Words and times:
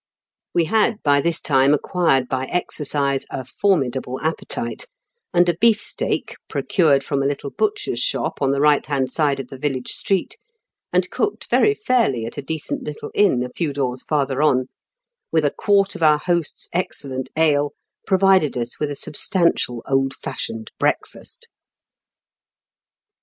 We 0.55 0.65
had 0.65 0.95
by 1.03 1.21
this 1.21 1.39
time 1.39 1.75
acquired 1.75 2.27
by 2.27 2.45
exercise 2.45 3.23
a 3.29 3.45
formidable 3.45 4.17
appe 4.23 4.47
tite, 4.49 4.87
and 5.31 5.47
a 5.47 5.53
beef 5.55 5.79
steak, 5.79 6.37
procured 6.49 7.03
from 7.03 7.21
a 7.21 7.27
little 7.27 7.51
butcher's 7.51 7.99
shop 7.99 8.39
on 8.41 8.49
the 8.49 8.59
right 8.61 8.83
hand 8.83 9.11
side 9.11 9.39
of 9.39 9.49
the 9.49 9.59
village 9.59 9.89
street, 9.91 10.37
and 10.91 11.11
cooked 11.11 11.51
very 11.51 11.75
fairly 11.75 12.25
at 12.25 12.35
a 12.35 12.41
decent 12.41 12.83
little 12.83 13.11
inn 13.13 13.43
a 13.43 13.49
few 13.55 13.71
doors 13.73 14.01
farther 14.03 14.41
on, 14.41 14.69
with 15.31 15.45
a 15.45 15.51
quart 15.51 15.93
of 15.93 16.01
our 16.01 16.17
host's 16.17 16.67
excellent 16.73 17.29
ale, 17.37 17.73
provided 18.07 18.57
us 18.57 18.79
with 18.79 18.89
a 18.89 18.95
substantial 18.95 19.83
old 19.87 20.15
fashioned 20.15 20.71
breakfast. 20.79 21.47